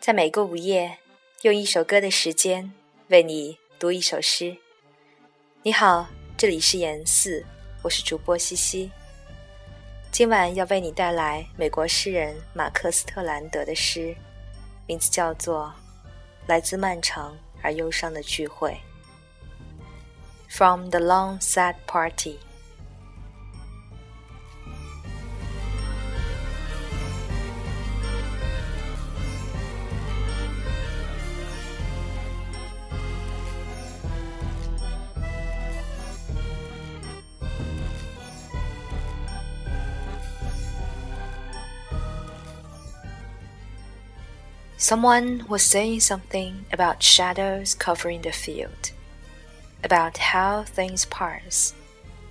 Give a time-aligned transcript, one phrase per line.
[0.00, 0.98] 在每个午夜，
[1.42, 2.72] 用一首歌的时间
[3.08, 4.56] 为你读一首诗。
[5.64, 7.44] 你好，这里是颜四，
[7.82, 8.90] 我是主播西西。
[10.12, 14.16] 今晚要为你带来美国诗人马克斯特兰德的诗，
[14.86, 15.74] 名字叫做
[16.46, 18.70] 《来自漫长而忧伤的聚会》。
[20.48, 22.38] From the long sad party.
[44.78, 48.92] Someone was saying something about shadows covering the field,
[49.86, 51.72] about how things pass,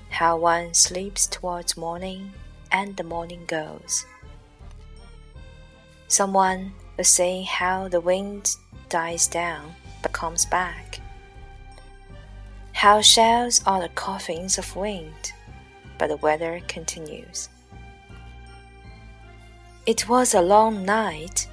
[0.09, 2.33] how one sleeps towards morning
[2.69, 4.05] and the morning goes.
[6.09, 8.57] Someone was saying how the wind
[8.89, 10.99] dies down but comes back,
[12.73, 15.31] how shells are the coffins of wind,
[15.97, 17.47] but the weather continues.
[19.85, 21.47] It was a long night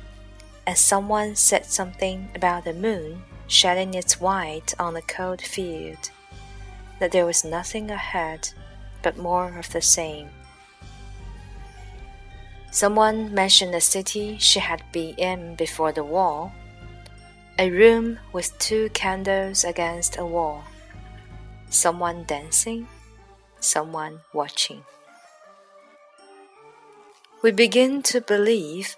[0.67, 6.11] and someone said something about the moon shedding its white on the cold field,
[6.99, 8.51] that there was nothing ahead
[9.03, 10.29] but more of the same.
[12.71, 16.53] Someone mentioned a city she had been in before the war,
[17.59, 20.65] a room with two candles against a wall,
[21.69, 22.89] someone dancing,
[23.61, 24.83] someone watching.
[27.43, 28.97] We begin to believe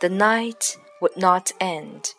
[0.00, 2.14] the night would not end.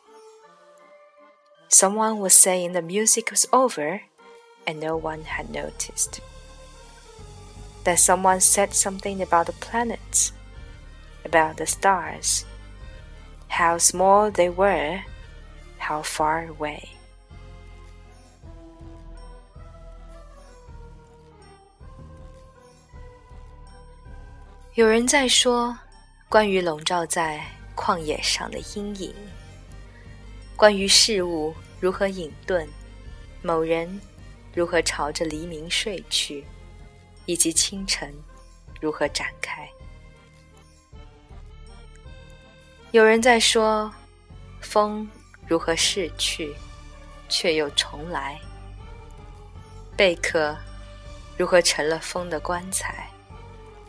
[1.69, 4.03] Someone was saying the music was over,
[4.67, 6.21] and no one had noticed.
[7.85, 10.33] Then someone said something about the planets,
[11.25, 12.45] about the stars,
[13.49, 15.01] how small they were,
[15.79, 16.91] how far away.
[24.75, 25.77] 有人在说，
[26.29, 27.45] 关于笼罩在
[27.77, 29.15] 旷野上的阴影，
[30.58, 32.68] 关于事物如何隐遁，
[33.44, 34.02] 某人
[34.56, 36.44] 如何朝着黎明睡去，
[37.28, 38.12] 以及清晨
[38.82, 39.70] 如何展开。
[42.90, 43.94] 有人在说，
[44.60, 45.08] 风
[45.48, 46.56] 如何逝去，
[47.30, 48.40] 却又重来；
[49.96, 50.58] 贝壳
[51.38, 53.08] 如何成了风的棺材，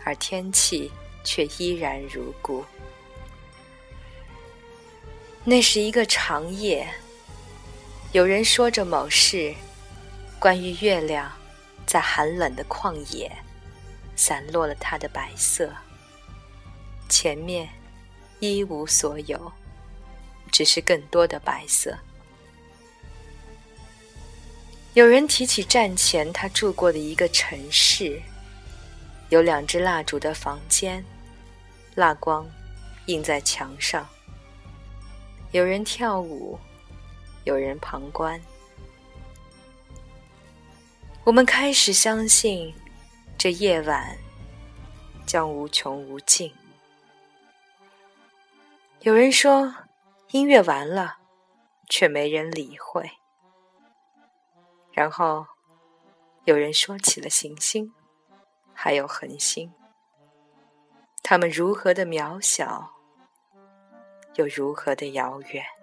[0.04, 0.92] 而天气
[1.24, 2.62] 却依然如故。
[5.48, 6.86] 那是一个长夜，
[8.12, 9.54] 有人说着某事，
[10.38, 11.32] 关于月亮
[11.86, 13.34] 在寒冷的旷野
[14.14, 15.72] 散落了它的白色，
[17.08, 17.66] 前面
[18.40, 19.50] 一无所有，
[20.52, 21.96] 只是更多的白色。
[24.92, 28.20] 有人提起战前他住过的一个城市，
[29.30, 31.02] 有两只蜡烛的房间，
[31.94, 32.46] 蜡光
[33.06, 34.06] 映在墙上。
[35.52, 36.58] 有人跳舞，
[37.44, 38.38] 有人旁观。
[41.24, 42.74] 我们开始相信，
[43.38, 44.14] 这夜晚
[45.26, 46.52] 将无穷无尽。
[49.00, 49.74] 有人说，
[50.32, 51.16] 音乐完了，
[51.88, 53.10] 却没人理会。
[54.92, 55.46] 然后，
[56.44, 57.90] 有人说起了行星，
[58.74, 59.72] 还有恒星，
[61.22, 62.97] 他们如何的渺小。
[64.38, 65.77] 又如何的遥远？